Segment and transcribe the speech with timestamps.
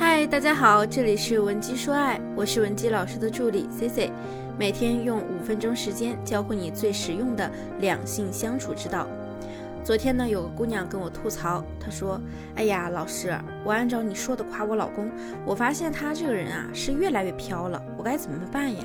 [0.00, 4.10] 嗨，大家好，这里是文姬说爱，我是文姬老师的助理 C C，
[4.58, 7.50] 每天用五分钟时间教会你最实用的
[7.80, 9.06] 两性相处之道。
[9.84, 12.18] 昨天呢，有个姑娘跟我吐槽，她说
[12.56, 15.10] ：“哎呀，老师，我按照你说的夸我老公，
[15.44, 18.82] 我发现他这个人啊是越来越飘了，我该怎么办呀？”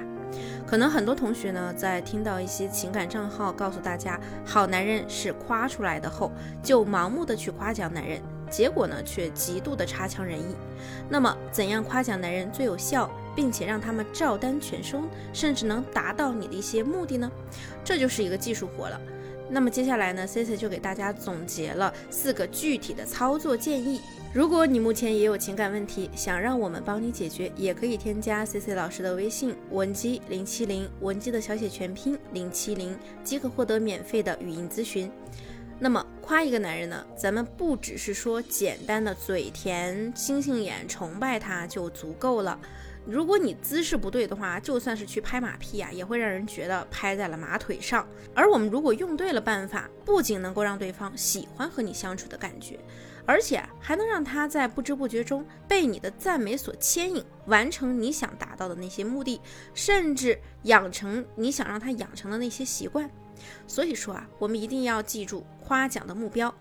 [0.68, 6.30] 可能很多同学呢，在听到一些情感账号告诉大家好男人是夸出来的后，
[6.62, 8.20] 就盲目的去夸奖男人。
[8.50, 10.56] 结果呢，却极度的差强人意。
[11.10, 17.32] 那么，怎样夸奖男人最有效，并且让他们照单全收，甚至能达到你的一些目的呢？
[17.84, 19.00] 这就是一个技术活了。
[19.48, 24.02] 那么接下来呢，C C 就给大家总结了四个具体的操作建议。
[24.34, 35.12] 如果你目前也有情感问题，想让我们帮你解决，也可以添加 C C 老师的微信文姬零七零，文姬的小写全拼零七零，即可获得免费的语音咨询。
[35.78, 42.60] 那么夸一个男人呢，咱们不只是说简单的嘴甜、星星眼、崇拜他就足够了。
[43.06, 48.08] 如果你姿势不对的话，就算是去拍马屁啊，也会让人觉得拍在了马腿上。
[48.34, 52.80] 而我们如果用对了办法，不仅能够让对方喜欢和你相处的感觉，
[53.26, 59.40] 而且还能让他在不知不觉中被你的赞美所牵引，完成你想达到的那些目的，
[59.76, 63.08] 甚至养成你想让他养成的那些习惯。
[63.68, 66.54] 所以说啊，我们一定要记住夸奖的目标。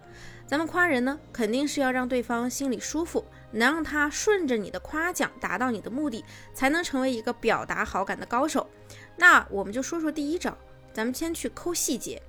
[0.47, 8.69] 咱们夸人呢，肯定是要让对方心里舒服，能让他顺着你的夸奖达到你的目的，才能成为一个表达好感的高手。
[9.17, 10.57] 那我们就说说第一招，
[10.93, 12.23] 咱们先去抠细节。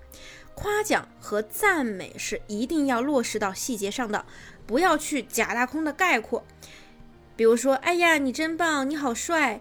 [0.54, 4.26] 夸奖和赞美是一定要落实到细节上的，
[4.66, 6.46] 不要去假大空的概括。
[7.36, 9.60] 比如说，哎呀，你真棒，你好帅。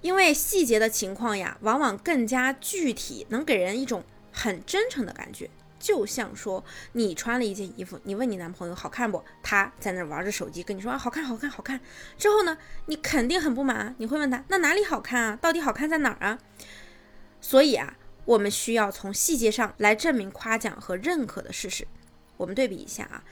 [0.00, 5.50] 因为细节的情况呀，往往更加具体，能给人一种很真诚的感觉。
[5.78, 6.62] 就像说，
[6.92, 9.24] 你穿了一件衣服，你问你男朋友好看不？
[9.42, 11.80] 他在那玩着手机，跟你说啊好看好看好看。
[12.18, 15.38] 之后呢，你肯定很不满，你会问他那哪里好看啊？
[15.40, 16.38] 到底好看在哪儿啊？
[17.40, 21.88] 所以啊，我们需要从细节上来证明夸奖和认可的事实。
[22.36, 23.24] 我们对比一下啊，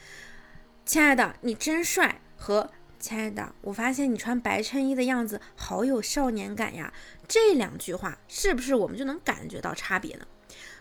[0.85, 2.71] 亲爱的，你真帅和。
[2.99, 6.93] 亲爱的，我发现你穿白衬衣的样子好有少年感呀。
[7.27, 10.27] 这两句话是不是我们就能感觉到差别呢？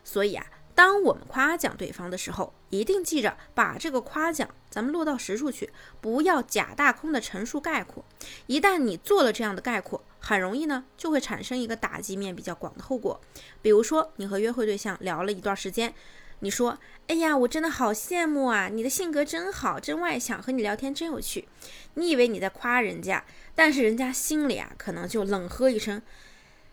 [0.02, 5.70] 所以啊，当我们夸奖对方的时候，一定记着把这个夸奖咱们落到实处去，
[6.00, 8.04] 不要假大空的陈述概括。
[8.46, 13.20] 一旦你做了这样的概括，很容易呢就会产生一个打击面比较广的后果。
[13.62, 15.94] 比如说，你和约会对象聊了一段时间。
[16.40, 16.78] 你说，
[17.08, 18.68] 哎呀，我真的好羡慕啊！
[18.68, 21.48] 你的性格真好，真外向，和你聊天真有趣。
[21.94, 26.00] 你以为你在夸人家，但是人家心里啊，可能就冷喝一声，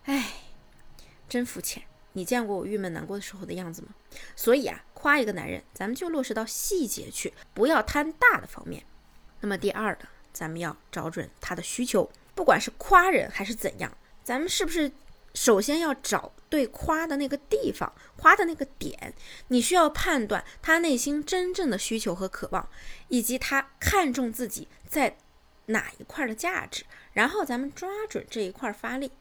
[0.03, 0.33] 哎，
[1.27, 1.81] 真肤浅。
[2.13, 3.89] 你见过我郁闷难过的时候的样子吗？
[4.35, 8.83] 所以啊，夸一个男人，咱们就落实到细节去，不要贪大的方面。
[9.41, 14.91] 那么第二呢，咱们要找准他的需求，不管是夸人还是怎样，咱们是不是？
[15.35, 19.13] 首先要找对夸的那个地方，夸的那个点，
[19.49, 22.67] 你需要判断他内心真正的需求和渴望，
[23.09, 25.17] 以及他看重自己在
[25.67, 29.11] 哪一块的价值，然后咱们抓准这一块发力。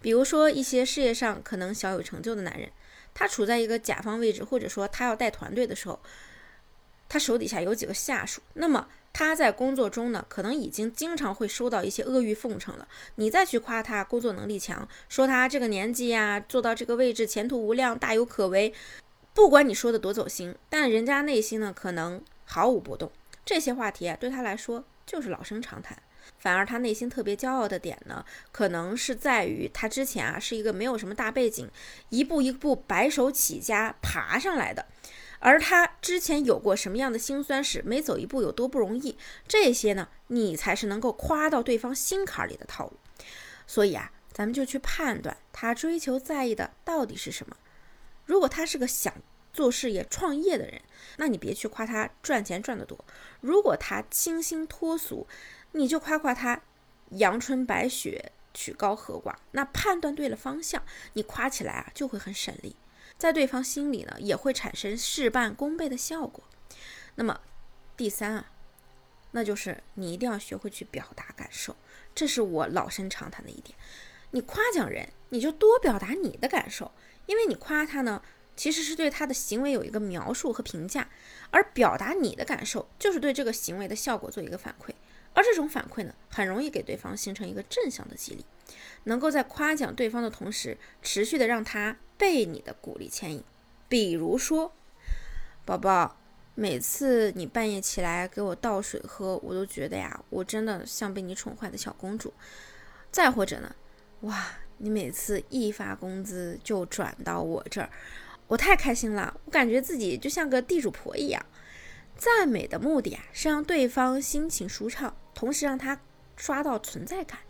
[0.00, 2.72] 比如说一些事业上可能小有成就的男人，
[3.12, 6.00] 他处在一个甲方位置，或者说他要带团队的时候，
[7.08, 8.88] 他手底下有几个下属，那么。
[9.12, 12.88] 他在工作中呢，可能已经经常会收到一些阿谀奉承了。
[13.16, 18.72] 你再去夸他工作能力强，说他这个年纪呀，做到这个位置前途无量，大有可为。
[19.34, 23.10] 不管你说的多走心，但人家内心呢，可能毫无波动。
[23.44, 25.96] 这些话题啊，对他来说就是老生常谈。
[26.38, 31.68] 反而他内心特别骄傲的点呢，可能是在于他之前啊是一个没有什么大背景，
[32.10, 34.86] 一步一步白手起家爬上来的。
[35.44, 42.96] 而他之前有过什么样的辛酸史，每走一步有多不容易，这些呢，你才是能够夸到对方心坎里的套路。
[43.66, 47.56] 所以啊，咱们就去判断他追求在意的到底是什么。
[48.24, 49.12] 如果他是个想
[49.52, 50.80] 做事业、创业的人，
[51.16, 52.96] 那你别去夸他赚钱赚得多；
[53.40, 55.26] 如果他清新脱俗，
[55.72, 56.62] 你就夸夸他
[57.10, 59.34] 阳春白雪、曲高和寡。
[59.50, 60.84] 那判断对了方向，
[61.14, 62.76] 你夸起来啊就会很省力。
[63.22, 66.42] 在对方心里呢，也会产生事半功倍的效果。
[67.14, 67.40] 那么，
[67.96, 68.50] 第三啊，
[69.30, 71.76] 那就是你一定要学会去表达感受，
[72.16, 73.78] 这是我老生常谈的一点。
[74.32, 76.90] 你夸奖人，你就多表达你的感受，
[77.26, 78.20] 因为你夸他呢，
[78.56, 81.08] 其实是对他的行为有一个描述和评价，
[81.52, 84.92] 而表达你的感受，就是对这个行为的效果做一个反馈。
[85.34, 88.44] 而这种反馈呢，很容易给对方形成一个正向的激励，
[89.04, 93.42] 能够在夸奖对方的同时，持续的让他被你的鼓励牵引。
[93.88, 94.72] 比如说，
[95.64, 96.16] 宝宝，
[96.54, 102.32] 每次你半夜起来给我倒水喝，我都觉得呀，我真的像被你宠坏的小公主。
[103.10, 103.74] 再或者呢，
[104.22, 104.46] 哇，
[104.78, 107.90] 你每次一发工资就转到我这儿，
[108.48, 111.44] 我太开心了，我感觉自己就像个地主婆一样。
[112.16, 116.00] 赞美的目的啊，是让对方心情舒畅，同时让他
[116.36, 117.40] 刷到存在感，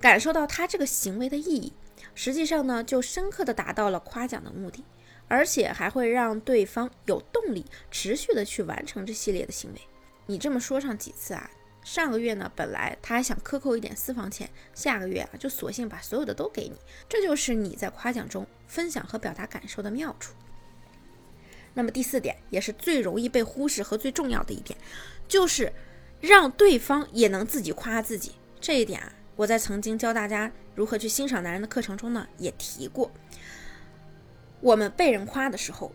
[0.00, 1.72] 感受到他这个行为的意义。
[2.14, 4.84] 实际上呢，就深刻的达到了夸奖的目的，
[5.26, 9.80] 而且还会让对方有动力持续的去完成这系列的行为。
[10.26, 11.50] 你这么说上几次啊？
[11.82, 16.76] 上个月呢，本来他还想克扣一点私房钱，下个月啊，就索性把所有的都给你。
[17.08, 20.32] 这就是你在夸奖中分享和表达感受的妙处。
[21.74, 24.78] 那么第四点，也是最容易被忽视和最重要的一点，
[25.26, 25.72] 就是
[26.22, 28.32] 让对方也能自己夸自己。
[28.60, 33.10] 这一点啊，我在曾经教大家如何去欣赏男人的课程中呢，也提过。
[34.60, 35.92] 我们被人夸的时候，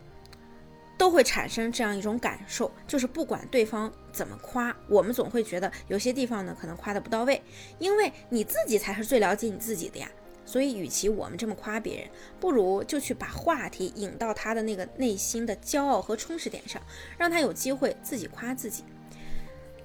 [0.98, 7.42] 都会产生这样一种感受，就是不管对方怎么夸，我们总会觉得有些地方呢可能夸的不到位，
[7.78, 10.10] 因为你自己才是最了解你自己的呀。
[10.44, 16.80] 所以，与其我们这么夸别人，不如就去把话题引到他的那个内心的骄傲和充实点上，
[17.18, 18.82] 让他有机会自己夸自己。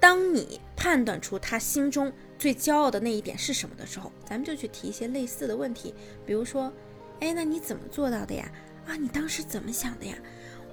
[0.03, 5.95] 当你判断出他心中最骄傲的那一点是什么的时候，咱们就去提一些类似的问题，
[6.25, 6.69] 比如说，
[7.21, 8.51] 哎，那你怎么做到的呀？
[8.85, 10.13] 啊，你当时怎么想的呀？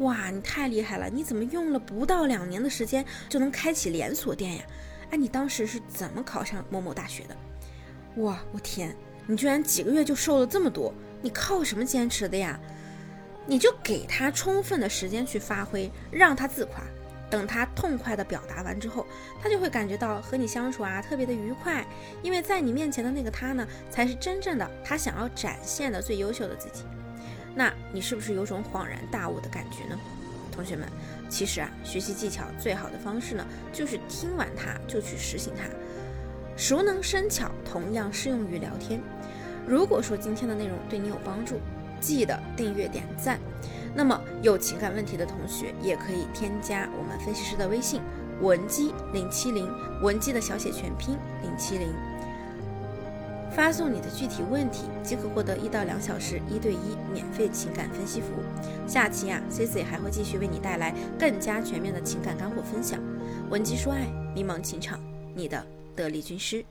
[0.01, 1.09] 哇，你太厉害了！
[1.09, 4.65] 你怎么用了不到两年的时间就能开启连锁店呀？
[5.13, 7.37] 哎，你当时是怎么考上某某大学的？
[8.17, 8.97] 哇，我天！
[9.29, 10.93] 你居然几个月就瘦了这么多，
[11.23, 12.59] 你靠什么坚持的呀？
[13.47, 16.83] 你就给他充分的时间去发挥，让他自夸。
[17.31, 19.07] 等他痛快的表达完之后，
[19.41, 21.87] 他就会感觉到和你相处啊特别的愉快，
[22.23, 26.85] 因为在你面前的那个他呢，才是真正的他想要展现的最优秀的自己。
[27.55, 29.99] 那你是不是有种恍然大悟的感觉呢？
[30.53, 30.87] 同学们，
[31.29, 35.65] 其实啊，学习技巧最好的方式呢，就是听完它就去实行它。
[36.57, 39.01] 熟能生巧，同样适用于聊天。
[39.67, 41.61] 如果说今天的内容对你有帮助，
[42.01, 43.39] 记得订阅点赞。
[43.95, 48.01] 那么有情感问题的同学也可以添加我们分析师的微信
[48.41, 49.69] 文姬零七零，
[50.03, 51.89] 文姬的小写全拼零七零，
[53.55, 58.89] 发送你的具体问题即可获得一到两小时一对一免费情感分析服务。
[58.89, 62.99] 下期啊，Cici 还会继续为你带来更加全面的情感干货分享。
[63.51, 64.99] 文姬说爱，迷茫情场，
[65.35, 65.65] 你的
[65.95, 66.65] 得力军师。